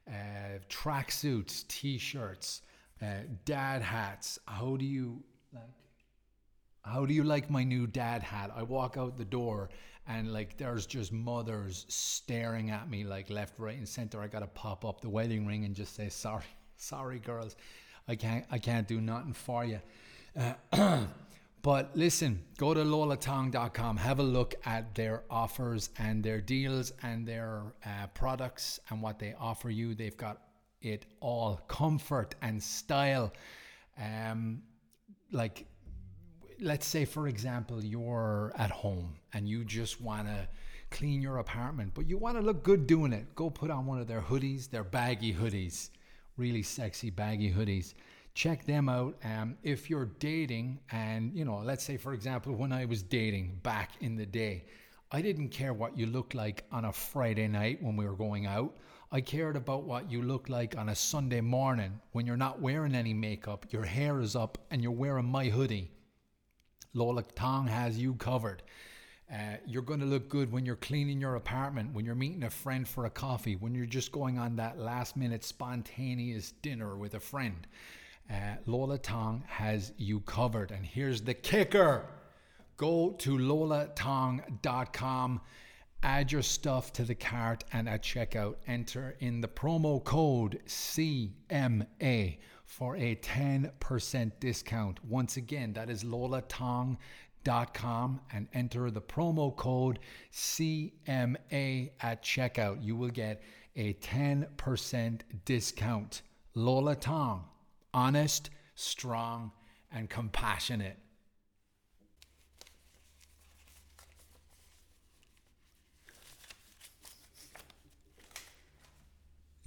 uh, 0.08 0.58
tracksuits, 0.68 1.66
t-shirts, 1.68 2.62
uh, 3.02 3.06
dad 3.44 3.82
hats. 3.82 4.38
How 4.46 4.76
do 4.76 4.84
you 4.84 5.22
like 5.52 5.64
how 6.82 7.04
do 7.04 7.12
you 7.12 7.24
like 7.24 7.50
my 7.50 7.64
new 7.64 7.86
dad 7.86 8.22
hat? 8.22 8.50
I 8.54 8.62
walk 8.62 8.96
out 8.96 9.18
the 9.18 9.24
door 9.24 9.70
and 10.06 10.32
like 10.32 10.56
there's 10.56 10.86
just 10.86 11.12
mothers 11.12 11.84
staring 11.88 12.70
at 12.70 12.88
me 12.88 13.02
like 13.04 13.28
left, 13.28 13.58
right, 13.58 13.76
and 13.76 13.88
center. 13.88 14.20
I 14.20 14.28
gotta 14.28 14.46
pop 14.46 14.84
up 14.84 15.00
the 15.00 15.08
wedding 15.08 15.46
ring 15.46 15.64
and 15.64 15.74
just 15.74 15.96
say 15.96 16.08
sorry, 16.08 16.44
sorry, 16.76 17.18
girls, 17.18 17.56
I 18.06 18.14
can't, 18.14 18.44
I 18.50 18.58
can't 18.58 18.86
do 18.86 19.00
nothing 19.00 19.32
for 19.32 19.64
you. 19.64 19.80
Uh, 20.38 21.06
but 21.66 21.90
listen, 21.96 22.44
go 22.58 22.74
to 22.74 22.84
lolatong.com, 22.84 23.96
have 23.96 24.20
a 24.20 24.22
look 24.22 24.54
at 24.64 24.94
their 24.94 25.24
offers 25.28 25.90
and 25.98 26.22
their 26.22 26.40
deals 26.40 26.92
and 27.02 27.26
their 27.26 27.74
uh, 27.84 28.06
products 28.14 28.78
and 28.88 29.02
what 29.02 29.18
they 29.18 29.34
offer 29.36 29.68
you. 29.68 29.92
They've 29.92 30.16
got 30.16 30.42
it 30.80 31.06
all 31.18 31.56
comfort 31.66 32.36
and 32.40 32.62
style. 32.62 33.32
Um, 34.00 34.62
like 35.32 35.66
let's 36.60 36.86
say 36.86 37.04
for 37.04 37.26
example 37.26 37.84
you're 37.84 38.52
at 38.56 38.70
home 38.70 39.16
and 39.34 39.48
you 39.48 39.64
just 39.64 40.00
want 40.00 40.28
to 40.28 40.48
clean 40.90 41.20
your 41.20 41.38
apartment 41.38 41.90
but 41.94 42.08
you 42.08 42.16
want 42.16 42.36
to 42.36 42.42
look 42.42 42.62
good 42.62 42.86
doing 42.86 43.12
it 43.12 43.34
go 43.34 43.50
put 43.50 43.70
on 43.70 43.84
one 43.84 43.98
of 43.98 44.06
their 44.06 44.22
hoodies 44.22 44.70
their 44.70 44.84
baggy 44.84 45.34
hoodies 45.34 45.90
really 46.38 46.62
sexy 46.62 47.10
baggy 47.10 47.52
hoodies 47.52 47.92
check 48.36 48.64
them 48.66 48.88
out 48.88 49.16
um, 49.24 49.56
if 49.62 49.90
you're 49.90 50.10
dating 50.20 50.78
and 50.92 51.32
you 51.34 51.44
know 51.44 51.56
let's 51.64 51.82
say 51.82 51.96
for 51.96 52.12
example 52.12 52.54
when 52.54 52.70
i 52.70 52.84
was 52.84 53.02
dating 53.02 53.58
back 53.62 53.90
in 54.00 54.14
the 54.14 54.26
day 54.26 54.64
i 55.10 55.20
didn't 55.22 55.48
care 55.48 55.72
what 55.72 55.96
you 55.98 56.06
looked 56.06 56.34
like 56.34 56.64
on 56.70 56.84
a 56.84 56.92
friday 56.92 57.48
night 57.48 57.82
when 57.82 57.96
we 57.96 58.06
were 58.06 58.14
going 58.14 58.46
out 58.46 58.76
i 59.10 59.20
cared 59.20 59.56
about 59.56 59.84
what 59.84 60.10
you 60.10 60.20
look 60.22 60.48
like 60.48 60.76
on 60.76 60.90
a 60.90 60.94
sunday 60.94 61.40
morning 61.40 61.98
when 62.12 62.26
you're 62.26 62.36
not 62.36 62.60
wearing 62.60 62.94
any 62.94 63.14
makeup 63.14 63.66
your 63.70 63.84
hair 63.84 64.20
is 64.20 64.36
up 64.36 64.58
and 64.70 64.82
you're 64.82 64.92
wearing 64.92 65.26
my 65.26 65.46
hoodie 65.46 65.90
Lola 66.96 67.22
Tong 67.34 67.66
has 67.66 67.98
you 67.98 68.14
covered. 68.14 68.62
Uh, 69.30 69.56
you're 69.66 69.82
going 69.82 70.00
to 70.00 70.06
look 70.06 70.30
good 70.30 70.50
when 70.50 70.64
you're 70.64 70.76
cleaning 70.76 71.20
your 71.20 71.34
apartment, 71.34 71.92
when 71.92 72.06
you're 72.06 72.14
meeting 72.14 72.44
a 72.44 72.50
friend 72.50 72.88
for 72.88 73.04
a 73.04 73.10
coffee, 73.10 73.56
when 73.56 73.74
you're 73.74 73.84
just 73.84 74.12
going 74.12 74.38
on 74.38 74.56
that 74.56 74.78
last 74.78 75.14
minute 75.14 75.44
spontaneous 75.44 76.52
dinner 76.62 76.96
with 76.96 77.14
a 77.14 77.20
friend. 77.20 77.66
Uh, 78.30 78.56
Lola 78.66 78.98
Tong 78.98 79.42
has 79.46 79.92
you 79.96 80.20
covered. 80.20 80.70
And 80.70 80.84
here's 80.84 81.22
the 81.22 81.34
kicker 81.34 82.04
go 82.76 83.12
to 83.12 83.38
lolatong.com, 83.38 85.40
add 86.02 86.32
your 86.32 86.42
stuff 86.42 86.92
to 86.92 87.04
the 87.04 87.14
cart, 87.14 87.64
and 87.72 87.88
at 87.88 88.02
checkout, 88.02 88.56
enter 88.66 89.16
in 89.20 89.40
the 89.40 89.48
promo 89.48 90.04
code 90.04 90.60
CMA 90.66 92.36
for 92.64 92.96
a 92.96 93.14
10% 93.16 94.32
discount. 94.40 95.04
Once 95.04 95.36
again, 95.36 95.72
that 95.72 95.88
is 95.88 96.04
lolatong.com 96.04 96.98
and 98.32 98.48
enter 98.52 98.90
the 98.90 99.00
promo 99.00 99.56
code 99.56 100.00
CMA 100.32 101.90
at 102.00 102.22
checkout. 102.22 102.84
You 102.84 102.96
will 102.96 103.08
get 103.08 103.40
a 103.76 103.94
10% 103.94 105.20
discount. 105.44 106.22
Lola 106.54 106.96
Tong, 106.96 107.44
honest, 107.96 108.50
strong, 108.74 109.50
and 109.90 110.10
compassionate. 110.10 110.98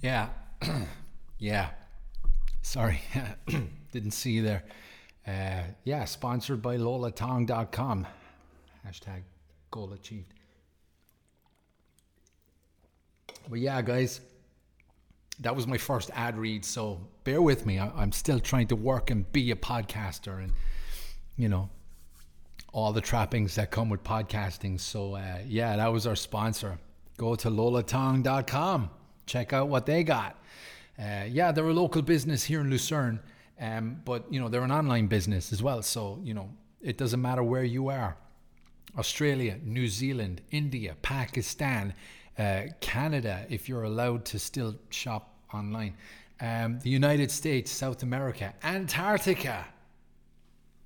Yeah, 0.00 0.28
yeah. 1.38 1.70
Sorry, 2.62 3.00
didn't 3.92 4.12
see 4.12 4.30
you 4.30 4.42
there. 4.42 4.62
Uh, 5.26 5.62
yeah, 5.84 6.04
sponsored 6.04 6.62
by 6.62 6.76
lolatong.com. 6.76 8.06
Hashtag 8.86 9.22
goal 9.72 9.92
achieved. 9.92 10.32
But 13.48 13.58
yeah, 13.58 13.82
guys, 13.82 14.20
that 15.40 15.56
was 15.56 15.66
my 15.66 15.78
first 15.78 16.10
ad 16.14 16.36
read. 16.36 16.64
So 16.64 17.00
bear 17.24 17.42
with 17.42 17.66
me. 17.66 17.78
I, 17.78 18.02
am 18.02 18.12
still 18.12 18.40
trying 18.40 18.68
to 18.68 18.76
work 18.76 19.10
and 19.10 19.30
be 19.32 19.50
a 19.50 19.56
podcaster 19.56 20.38
and, 20.38 20.52
you 21.36 21.48
know, 21.48 21.70
all 22.72 22.92
the 22.92 23.00
trappings 23.00 23.54
that 23.56 23.70
come 23.70 23.88
with 23.88 24.04
podcasting. 24.04 24.78
So 24.78 25.14
uh, 25.14 25.38
yeah, 25.46 25.76
that 25.76 25.88
was 25.88 26.06
our 26.06 26.16
sponsor. 26.16 26.78
Go 27.16 27.34
to 27.36 27.50
lolatong.com. 27.50 28.90
Check 29.26 29.52
out 29.52 29.68
what 29.68 29.86
they 29.86 30.04
got. 30.04 30.36
Uh, 30.98 31.24
yeah, 31.28 31.52
they're 31.52 31.68
a 31.68 31.72
local 31.72 32.02
business 32.02 32.44
here 32.44 32.60
in 32.60 32.70
Lucerne, 32.70 33.20
um, 33.60 34.00
but 34.04 34.30
you 34.30 34.38
know 34.38 34.48
they're 34.48 34.62
an 34.62 34.72
online 34.72 35.06
business 35.06 35.52
as 35.52 35.62
well. 35.62 35.82
So 35.82 36.20
you 36.22 36.34
know 36.34 36.50
it 36.80 36.98
doesn't 36.98 37.20
matter 37.20 37.42
where 37.42 37.64
you 37.64 37.88
are. 37.88 38.16
Australia, 38.98 39.58
New 39.62 39.86
Zealand, 39.88 40.42
India, 40.50 40.96
Pakistan, 41.00 41.94
uh, 42.38 42.62
Canada, 42.80 43.46
if 43.48 43.68
you're 43.68 43.84
allowed 43.84 44.24
to 44.26 44.38
still 44.38 44.76
shop 44.90 45.34
online, 45.52 45.94
um, 46.40 46.78
the 46.80 46.90
United 46.90 47.30
States, 47.30 47.70
South 47.70 48.02
America, 48.02 48.54
Antarctica, 48.62 49.66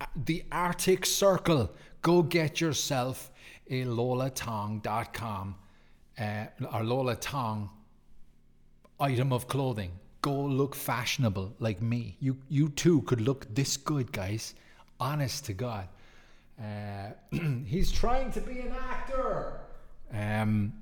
uh, 0.01 0.07
the 0.25 0.45
Arctic 0.51 1.07
Circle. 1.07 1.71
Go 2.03 2.23
get 2.23 2.61
yourself 2.61 3.31
a 3.71 3.85
lolatong.com 3.85 5.55
uh, 6.19 6.23
or 6.73 6.81
lolatong 6.81 7.71
item 9.01 9.33
of 9.33 9.49
clothing 9.49 9.93
go 10.25 10.33
look 10.33 10.75
fashionable 10.75 11.55
like 11.59 11.83
me. 11.83 12.17
You 12.19 12.39
you 12.49 12.71
too 12.71 13.03
could 13.03 13.21
look 13.21 13.55
this 13.55 13.77
good, 13.77 14.11
guys. 14.11 14.55
Honest 14.99 15.45
to 15.45 15.53
God. 15.53 15.87
Uh, 16.59 17.11
he's 17.67 17.93
trying 17.93 18.33
to 18.33 18.41
be 18.41 18.61
an 18.61 18.73
actor. 18.91 19.61
Um, 20.13 20.73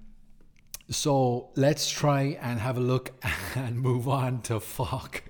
so 0.94 1.50
let's 1.56 1.90
try 1.90 2.38
and 2.40 2.60
have 2.60 2.76
a 2.76 2.80
look 2.80 3.12
and 3.54 3.78
move 3.78 4.08
on 4.08 4.42
to 4.42 4.60
fuck 4.60 5.22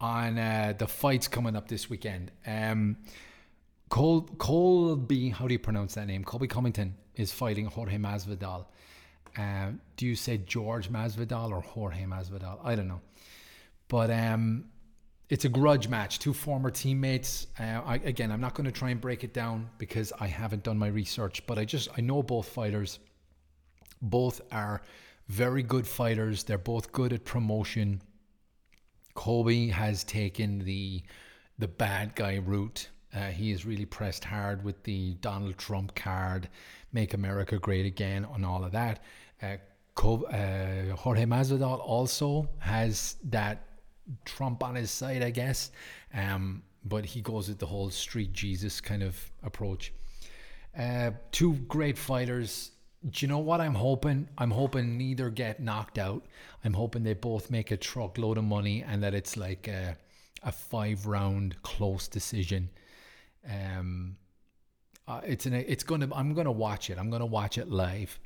on 0.00 0.38
uh, 0.38 0.74
the 0.78 0.86
fights 0.86 1.28
coming 1.28 1.56
up 1.56 1.68
this 1.68 1.90
weekend. 1.90 2.30
Um, 2.46 2.96
Col- 3.88 4.28
Colby, 4.38 5.30
how 5.30 5.46
do 5.46 5.52
you 5.52 5.58
pronounce 5.58 5.94
that 5.94 6.06
name? 6.06 6.24
Colby 6.24 6.46
Covington 6.46 6.94
is 7.14 7.32
fighting 7.32 7.66
Jorge 7.66 7.96
Masvidal. 7.96 8.66
Um, 9.36 9.80
do 9.96 10.06
you 10.06 10.14
say 10.14 10.38
George 10.38 10.90
Masvidal 10.90 11.50
or 11.50 11.60
Jorge 11.60 12.04
Masvidal? 12.04 12.58
I 12.62 12.74
don't 12.74 12.88
know. 12.88 13.00
But 13.88 14.10
um, 14.10 14.66
it's 15.28 15.44
a 15.44 15.48
grudge 15.48 15.88
match. 15.88 16.18
Two 16.18 16.32
former 16.32 16.70
teammates. 16.70 17.46
Uh, 17.58 17.80
I, 17.84 17.96
again, 17.96 18.30
I'm 18.30 18.40
not 18.40 18.54
going 18.54 18.66
to 18.66 18.72
try 18.72 18.90
and 18.90 19.00
break 19.00 19.24
it 19.24 19.32
down 19.32 19.70
because 19.78 20.12
I 20.20 20.26
haven't 20.26 20.62
done 20.62 20.78
my 20.78 20.88
research. 20.88 21.46
But 21.46 21.58
I 21.58 21.64
just 21.64 21.88
I 21.96 22.00
know 22.00 22.22
both 22.22 22.48
fighters. 22.48 22.98
Both 24.02 24.40
are 24.52 24.82
very 25.28 25.62
good 25.62 25.86
fighters. 25.86 26.44
They're 26.44 26.58
both 26.58 26.92
good 26.92 27.12
at 27.12 27.24
promotion. 27.24 28.00
Colby 29.14 29.68
has 29.68 30.04
taken 30.04 30.60
the 30.60 31.02
the 31.58 31.68
bad 31.68 32.14
guy 32.14 32.36
route. 32.36 32.88
Uh, 33.12 33.26
he 33.26 33.50
has 33.50 33.66
really 33.66 33.84
pressed 33.84 34.22
hard 34.24 34.62
with 34.62 34.82
the 34.84 35.14
Donald 35.14 35.58
Trump 35.58 35.94
card, 35.94 36.48
"Make 36.92 37.14
America 37.14 37.58
Great 37.58 37.86
Again," 37.86 38.26
and 38.34 38.46
all 38.46 38.64
of 38.64 38.72
that. 38.72 39.02
Uh, 39.42 39.56
uh, 40.00 40.94
Jorge 40.96 41.24
Masvidal 41.24 41.80
also 41.80 42.48
has 42.60 43.16
that 43.24 43.66
Trump 44.24 44.62
on 44.62 44.76
his 44.76 44.90
side, 44.90 45.22
I 45.22 45.30
guess, 45.30 45.72
um, 46.14 46.62
but 46.84 47.04
he 47.04 47.20
goes 47.20 47.48
with 47.48 47.58
the 47.58 47.66
whole 47.66 47.90
street 47.90 48.32
Jesus 48.32 48.80
kind 48.80 49.02
of 49.02 49.30
approach. 49.42 49.92
Uh, 50.78 51.10
two 51.32 51.54
great 51.66 51.98
fighters. 51.98 52.70
Do 53.04 53.24
you 53.24 53.28
know 53.28 53.38
what 53.38 53.60
I'm 53.60 53.74
hoping? 53.74 54.28
I'm 54.38 54.50
hoping 54.50 54.98
neither 54.98 55.30
get 55.30 55.60
knocked 55.60 55.98
out. 55.98 56.26
I'm 56.64 56.74
hoping 56.74 57.04
they 57.04 57.14
both 57.14 57.50
make 57.50 57.70
a 57.70 57.76
truckload 57.76 58.38
of 58.38 58.44
money 58.44 58.82
and 58.82 59.02
that 59.02 59.14
it's 59.14 59.36
like 59.36 59.68
a, 59.68 59.96
a 60.42 60.50
five 60.50 61.06
round 61.06 61.62
close 61.62 62.08
decision. 62.08 62.70
Um, 63.48 64.16
uh, 65.06 65.20
it's 65.24 65.46
an 65.46 65.54
it's 65.54 65.84
gonna 65.84 66.08
I'm 66.14 66.34
gonna 66.34 66.52
watch 66.52 66.90
it. 66.90 66.98
I'm 66.98 67.08
gonna 67.08 67.24
watch 67.26 67.56
it 67.56 67.70
live. 67.70 68.18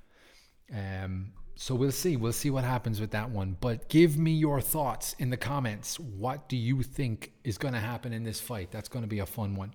Um, 0.75 1.33
so 1.55 1.75
we'll 1.75 1.93
see. 1.93 2.17
We'll 2.17 2.33
see 2.33 2.51
what 2.51 2.65
happens 2.65 3.01
with 3.01 3.11
that 3.11 3.31
one. 3.31 3.57
But 3.61 3.89
give 3.89 4.19
me 4.19 4.33
your 4.33 4.61
thoughts 4.61 5.15
in 5.19 5.31
the 5.31 5.37
comments. 5.37 6.01
What 6.01 6.49
do 6.49 6.57
you 6.57 6.83
think 6.83 7.33
is 7.45 7.59
to 7.75 7.81
happen 7.81 8.13
in 8.13 8.25
this 8.25 8.41
fight? 8.41 8.71
That's 8.71 8.89
to 9.03 9.09
be 9.09 9.19
a 9.19 9.27
fun 9.27 9.55
one. 9.55 9.75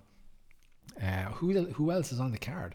Uh, 1.00 1.26
who 1.32 1.64
who 1.66 1.92
else 1.92 2.12
is 2.12 2.20
on 2.20 2.32
the 2.32 2.38
card? 2.38 2.74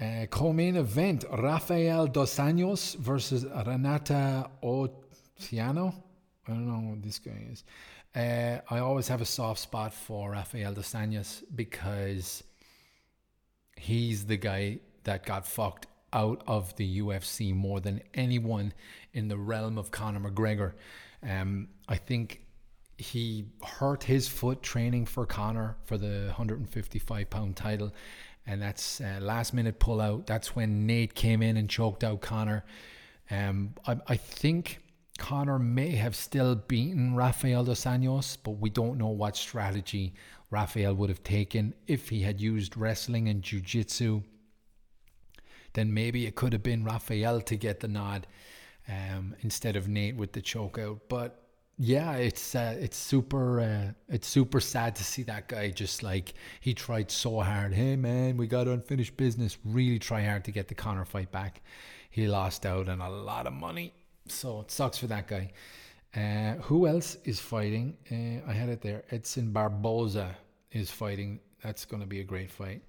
Uh, 0.00 0.26
co-main 0.26 0.76
event: 0.76 1.24
Rafael 1.30 2.06
dos 2.06 2.36
Anjos 2.36 2.96
versus 2.96 3.44
Renato 3.44 4.50
Moicano. 4.62 5.94
I 6.46 6.50
don't 6.52 6.66
know 6.66 6.90
what 6.90 7.02
this 7.02 7.18
guy 7.18 7.46
is. 7.50 7.64
Uh, 8.14 8.60
I 8.70 8.78
always 8.78 9.08
have 9.08 9.20
a 9.20 9.26
soft 9.26 9.60
spot 9.60 9.92
for 9.92 10.30
Rafael 10.30 10.72
dos 10.72 10.92
Anjos 10.92 11.42
because 11.54 12.44
he's 13.76 14.26
the 14.26 14.36
guy 14.36 14.80
that 15.04 15.24
got 15.24 15.46
fucked 15.46 15.86
out 16.12 16.42
of 16.46 16.74
the 16.76 17.00
UFC 17.00 17.54
more 17.54 17.80
than 17.80 18.00
anyone 18.14 18.72
in 19.12 19.28
the 19.28 19.36
realm 19.36 19.78
of 19.78 19.90
Conor 19.90 20.30
McGregor. 20.30 20.72
Um, 21.22 21.68
I 21.88 21.96
think 21.96 22.42
he 22.96 23.46
hurt 23.62 24.02
his 24.04 24.26
foot 24.26 24.62
training 24.62 25.06
for 25.06 25.26
Conor 25.26 25.76
for 25.84 25.98
the 25.98 26.24
155 26.26 27.30
pound 27.30 27.56
title, 27.56 27.92
and 28.48 28.62
that's 28.62 29.00
uh, 29.00 29.18
last 29.20 29.52
minute 29.52 29.78
pull 29.78 30.00
out. 30.00 30.26
That's 30.26 30.56
when 30.56 30.86
Nate 30.86 31.14
came 31.14 31.42
in 31.42 31.58
and 31.58 31.68
choked 31.68 32.02
out 32.02 32.22
Conor. 32.22 32.64
Um, 33.30 33.74
I, 33.86 33.98
I 34.08 34.16
think 34.16 34.80
Conor 35.18 35.58
may 35.58 35.90
have 35.90 36.16
still 36.16 36.54
beaten 36.54 37.14
Rafael 37.14 37.64
dos 37.64 37.84
Anjos, 37.84 38.38
but 38.42 38.52
we 38.52 38.70
don't 38.70 38.96
know 38.96 39.08
what 39.08 39.36
strategy 39.36 40.14
Rafael 40.50 40.94
would 40.94 41.10
have 41.10 41.22
taken 41.22 41.74
if 41.86 42.08
he 42.08 42.22
had 42.22 42.40
used 42.40 42.76
wrestling 42.76 43.28
and 43.28 43.42
jiu-jitsu. 43.42 44.22
Then 45.74 45.92
maybe 45.92 46.26
it 46.26 46.34
could 46.34 46.54
have 46.54 46.62
been 46.62 46.84
Rafael 46.84 47.42
to 47.42 47.56
get 47.56 47.80
the 47.80 47.88
nod 47.88 48.26
um, 48.88 49.36
instead 49.42 49.76
of 49.76 49.88
Nate 49.88 50.16
with 50.16 50.32
the 50.32 50.40
choke 50.40 50.78
out. 50.78 51.00
But 51.10 51.47
yeah, 51.78 52.14
it's 52.14 52.56
uh, 52.56 52.76
it's 52.80 52.96
super 52.96 53.60
uh, 53.60 53.92
it's 54.08 54.26
super 54.26 54.58
sad 54.58 54.96
to 54.96 55.04
see 55.04 55.22
that 55.24 55.46
guy 55.46 55.70
just 55.70 56.02
like 56.02 56.34
he 56.60 56.74
tried 56.74 57.08
so 57.10 57.40
hard. 57.40 57.72
Hey 57.72 57.94
man, 57.94 58.36
we 58.36 58.48
got 58.48 58.66
unfinished 58.66 59.16
business. 59.16 59.58
Really 59.64 60.00
try 60.00 60.24
hard 60.24 60.44
to 60.46 60.50
get 60.50 60.66
the 60.66 60.74
Conor 60.74 61.04
fight 61.04 61.30
back. 61.30 61.62
He 62.10 62.26
lost 62.26 62.66
out 62.66 62.88
on 62.88 63.00
a 63.00 63.08
lot 63.08 63.46
of 63.46 63.52
money, 63.52 63.94
so 64.26 64.60
it 64.62 64.72
sucks 64.72 64.98
for 64.98 65.06
that 65.06 65.28
guy. 65.28 65.52
Uh, 66.16 66.60
who 66.62 66.88
else 66.88 67.16
is 67.24 67.38
fighting? 67.38 67.96
Uh, 68.10 68.50
I 68.50 68.54
had 68.54 68.70
it 68.70 68.80
there. 68.80 69.04
Edson 69.12 69.52
Barboza 69.52 70.36
is 70.72 70.90
fighting. 70.90 71.38
That's 71.62 71.84
going 71.84 72.00
to 72.00 72.08
be 72.08 72.20
a 72.20 72.24
great 72.24 72.50
fight. 72.50 72.82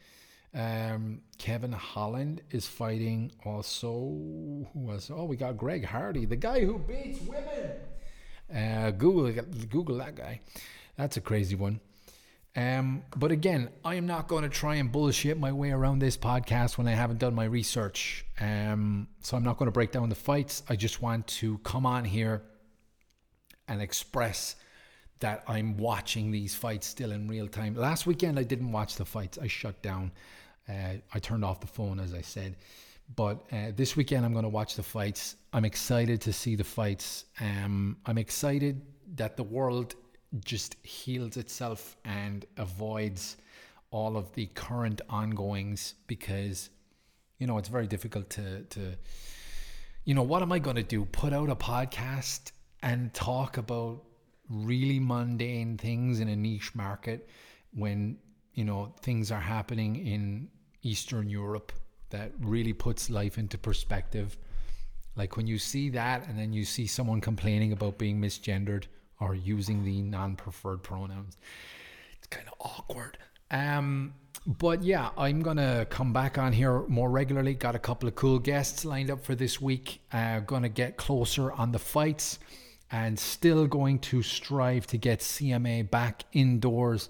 Um, 0.56 1.22
Kevin 1.38 1.74
Holland 1.74 2.42
is 2.50 2.66
fighting 2.66 3.32
also. 3.46 3.90
Who 3.92 4.70
was? 4.74 5.12
Oh, 5.14 5.26
we 5.26 5.36
got 5.36 5.58
Greg 5.58 5.86
Hardy, 5.86 6.26
the 6.26 6.36
guy 6.36 6.62
who 6.66 6.80
beats 6.80 7.22
women. 7.22 7.72
Uh, 8.54 8.92
Google 8.92 9.32
Google 9.70 9.98
that 9.98 10.16
guy. 10.16 10.42
That's 10.98 11.18
a 11.18 11.22
crazy 11.22 11.56
one. 11.56 11.80
Um, 12.56 13.04
but 13.16 13.32
again, 13.32 13.70
I 13.86 13.96
am 13.96 14.08
not 14.08 14.28
going 14.28 14.44
to 14.44 14.50
try 14.50 14.76
and 14.76 14.92
bullshit 14.92 15.40
my 15.40 15.52
way 15.52 15.72
around 15.72 16.00
this 16.00 16.18
podcast 16.18 16.78
when 16.78 16.88
I 16.88 16.92
haven't 16.92 17.20
done 17.20 17.36
my 17.36 17.46
research. 17.46 18.26
Um, 18.40 19.08
so 19.22 19.38
I'm 19.38 19.44
not 19.44 19.58
going 19.58 19.68
to 19.68 19.72
break 19.72 19.92
down 19.92 20.10
the 20.10 20.16
fights. 20.16 20.64
I 20.68 20.76
just 20.76 21.02
want 21.02 21.28
to 21.28 21.60
come 21.60 21.86
on 21.86 22.06
here 22.06 22.42
and 23.68 23.82
express 23.82 24.56
that 25.20 25.44
I'm 25.48 25.78
watching 25.78 26.32
these 26.32 26.56
fights 26.56 26.88
still 26.88 27.12
in 27.12 27.28
real 27.28 27.48
time. 27.48 27.76
Last 27.76 28.08
weekend, 28.08 28.40
I 28.40 28.44
didn't 28.44 28.72
watch 28.72 28.96
the 28.96 29.06
fights. 29.06 29.38
I 29.38 29.48
shut 29.48 29.82
down. 29.82 30.12
Uh, 30.68 30.96
I 31.14 31.20
turned 31.20 31.46
off 31.46 31.62
the 31.62 31.68
phone, 31.68 32.00
as 32.00 32.14
I 32.14 32.22
said. 32.22 32.56
But 33.16 33.44
uh, 33.52 33.72
this 33.76 33.96
weekend, 33.96 34.26
I'm 34.26 34.34
going 34.34 34.44
to 34.44 34.50
watch 34.50 34.76
the 34.76 34.84
fights. 34.84 35.36
I'm 35.52 35.66
excited 35.66 36.22
to 36.22 36.34
see 36.34 36.56
the 36.56 36.64
fights. 36.64 37.26
Um, 37.40 37.98
I'm 38.06 38.18
excited 38.18 38.82
that 39.16 39.36
the 39.36 39.44
world 39.44 39.96
just 40.46 40.76
heals 40.84 41.38
itself 41.38 41.98
and 42.06 42.46
avoids 42.58 43.38
all 43.92 44.16
of 44.16 44.32
the 44.34 44.46
current 44.48 45.02
ongoings 45.10 45.96
because, 46.06 46.70
you 47.40 47.48
know, 47.48 47.58
it's 47.58 47.70
very 47.70 47.88
difficult 47.88 48.30
to, 48.30 48.62
to 48.66 48.96
you 50.06 50.14
know, 50.14 50.24
what 50.24 50.44
am 50.44 50.52
I 50.52 50.60
going 50.60 50.76
to 50.76 50.84
do? 50.84 51.06
Put 51.06 51.34
out 51.34 51.50
a 51.50 51.56
podcast 51.56 52.52
and 52.84 53.12
talk 53.14 53.58
about 53.58 54.04
really 54.50 55.00
mundane 55.00 55.78
things 55.78 56.20
in 56.20 56.28
a 56.28 56.36
niche 56.36 56.76
market 56.76 57.28
when, 57.74 58.18
you 58.54 58.66
know, 58.66 58.94
things 59.02 59.32
are 59.32 59.40
happening 59.40 59.96
in 59.96 60.50
Eastern 60.84 61.30
Europe 61.30 61.72
that 62.10 62.32
really 62.40 62.74
puts 62.74 63.10
life 63.10 63.38
into 63.38 63.58
perspective. 63.58 64.38
Like 65.16 65.38
when 65.38 65.48
you 65.48 65.58
see 65.58 65.90
that 65.90 66.28
and 66.28 66.38
then 66.38 66.54
you 66.54 66.66
see 66.66 66.88
someone 66.88 67.22
complaining 67.22 67.72
about 67.72 67.98
being 67.98 68.22
misgendered 68.22 68.86
or 69.20 69.36
using 69.36 69.84
the 69.84 70.02
non-preferred 70.02 70.82
pronouns, 70.82 71.38
it's 72.18 72.28
kind 72.28 72.48
of 72.48 72.54
awkward. 72.60 73.18
Um, 73.52 74.14
but 74.46 74.84
yeah, 74.84 75.10
I'm 75.18 75.42
gonna 75.42 75.86
come 75.90 76.14
back 76.14 76.38
on 76.38 76.54
here 76.54 76.82
more 76.88 77.10
regularly. 77.10 77.54
Got 77.54 77.76
a 77.76 77.80
couple 77.80 78.08
of 78.08 78.16
cool 78.16 78.40
guests 78.40 78.86
lined 78.86 79.12
up 79.12 79.24
for 79.24 79.36
this 79.36 79.60
week. 79.60 80.02
Uh, 80.12 80.40
gonna 80.40 80.70
get 80.70 80.98
closer 80.98 81.52
on 81.52 81.72
the 81.72 81.80
fights, 81.80 82.40
and 82.92 83.20
still 83.20 83.68
going 83.68 84.00
to 84.00 84.22
strive 84.22 84.88
to 84.88 84.98
get 84.98 85.20
CMA 85.20 85.90
back 85.90 86.24
indoors 86.32 87.10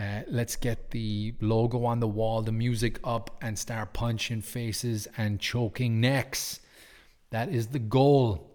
uh, 0.00 0.22
let's 0.28 0.56
get 0.56 0.90
the 0.92 1.34
logo 1.42 1.84
on 1.84 2.00
the 2.00 2.08
wall, 2.08 2.40
the 2.40 2.52
music 2.52 2.98
up, 3.04 3.36
and 3.42 3.58
start 3.58 3.92
punching 3.92 4.40
faces 4.40 5.06
and 5.18 5.38
choking 5.38 6.00
necks. 6.00 6.60
That 7.30 7.50
is 7.50 7.68
the 7.68 7.78
goal. 7.78 8.50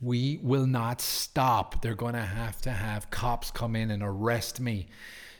We 0.00 0.38
will 0.40 0.66
not 0.66 1.00
stop. 1.00 1.82
They're 1.82 1.96
going 1.96 2.14
to 2.14 2.20
have 2.20 2.60
to 2.62 2.70
have 2.70 3.10
cops 3.10 3.50
come 3.50 3.74
in 3.74 3.90
and 3.90 4.04
arrest 4.04 4.60
me 4.60 4.86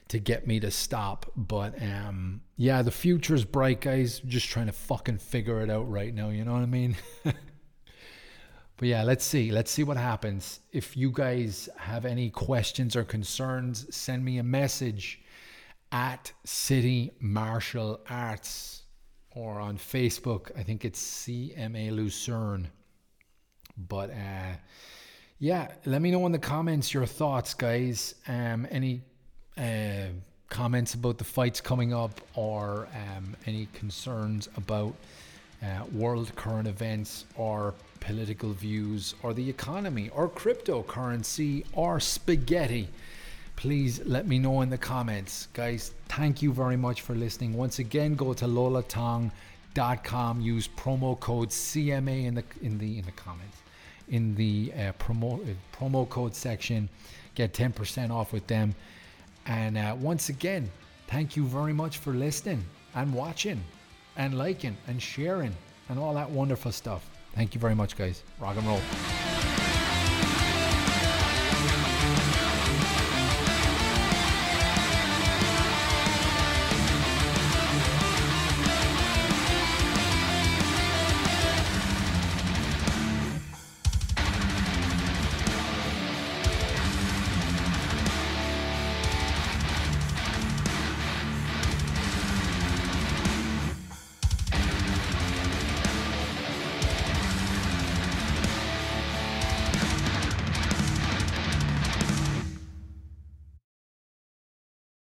to 0.08 0.18
get 0.18 0.48
me 0.48 0.58
to 0.58 0.72
stop. 0.72 1.30
But 1.36 1.80
um, 1.80 2.40
yeah, 2.56 2.82
the 2.82 2.90
future's 2.90 3.44
bright, 3.44 3.80
guys. 3.80 4.18
Just 4.20 4.48
trying 4.48 4.66
to 4.66 4.72
fucking 4.72 5.18
figure 5.18 5.60
it 5.62 5.70
out 5.70 5.88
right 5.88 6.12
now. 6.12 6.30
You 6.30 6.44
know 6.44 6.52
what 6.52 6.62
I 6.62 6.66
mean? 6.66 6.96
But 8.76 8.88
yeah, 8.88 9.02
let's 9.02 9.24
see. 9.24 9.50
Let's 9.50 9.70
see 9.70 9.84
what 9.84 9.96
happens. 9.96 10.60
If 10.72 10.96
you 10.96 11.10
guys 11.12 11.68
have 11.76 12.04
any 12.04 12.30
questions 12.30 12.96
or 12.96 13.04
concerns, 13.04 13.94
send 13.94 14.24
me 14.24 14.38
a 14.38 14.42
message 14.42 15.20
at 15.92 16.32
City 16.44 17.12
Martial 17.20 18.00
Arts 18.08 18.82
or 19.34 19.60
on 19.60 19.76
Facebook. 19.76 20.50
I 20.58 20.62
think 20.62 20.84
it's 20.84 21.00
CMA 21.00 21.94
Lucerne. 21.94 22.68
But 23.76 24.10
uh, 24.10 24.56
yeah, 25.38 25.68
let 25.84 26.02
me 26.02 26.10
know 26.10 26.24
in 26.26 26.32
the 26.32 26.38
comments 26.38 26.92
your 26.92 27.06
thoughts, 27.06 27.54
guys. 27.54 28.14
Um, 28.26 28.66
any 28.70 29.02
uh, 29.58 30.12
comments 30.48 30.94
about 30.94 31.18
the 31.18 31.24
fights 31.24 31.60
coming 31.60 31.92
up 31.92 32.20
or 32.34 32.88
um, 32.94 33.36
any 33.46 33.68
concerns 33.72 34.48
about 34.56 34.94
uh, 35.62 35.84
world 35.92 36.34
current 36.34 36.66
events 36.66 37.24
or 37.36 37.74
political 38.00 38.52
views 38.52 39.14
or 39.22 39.32
the 39.32 39.48
economy 39.48 40.10
or 40.14 40.28
cryptocurrency 40.28 41.64
or 41.72 42.00
spaghetti, 42.00 42.88
please 43.56 44.00
let 44.04 44.26
me 44.26 44.38
know 44.38 44.60
in 44.62 44.70
the 44.70 44.78
comments. 44.78 45.48
Guys, 45.54 45.92
thank 46.08 46.42
you 46.42 46.52
very 46.52 46.76
much 46.76 47.02
for 47.02 47.14
listening. 47.14 47.54
Once 47.54 47.78
again, 47.78 48.14
go 48.14 48.32
to 48.34 48.44
lolatong.com, 48.46 50.40
use 50.40 50.68
promo 50.68 51.18
code 51.18 51.50
CMA 51.50 52.26
in 52.26 52.34
the 52.34 52.44
in 52.60 52.78
the 52.78 52.98
in 52.98 53.04
the 53.04 53.12
comments. 53.12 53.58
In 54.08 54.34
the 54.34 54.72
uh, 54.74 54.92
promo 54.98 55.40
uh, 55.48 55.54
promo 55.72 56.08
code 56.08 56.34
section, 56.34 56.88
get 57.34 57.52
10% 57.54 58.10
off 58.10 58.32
with 58.32 58.46
them. 58.46 58.74
And 59.46 59.78
uh, 59.78 59.96
once 59.98 60.28
again, 60.28 60.70
thank 61.06 61.36
you 61.36 61.44
very 61.46 61.72
much 61.72 61.98
for 61.98 62.12
listening 62.12 62.64
and 62.94 63.14
watching 63.14 63.62
and 64.16 64.36
liking 64.36 64.76
and 64.86 65.00
sharing 65.00 65.54
and 65.88 65.98
all 65.98 66.14
that 66.14 66.30
wonderful 66.30 66.72
stuff. 66.72 67.08
Thank 67.34 67.54
you 67.54 67.60
very 67.60 67.74
much, 67.74 67.96
guys. 67.96 68.22
Rock 68.40 68.56
and 68.56 68.66
roll. 68.66 68.80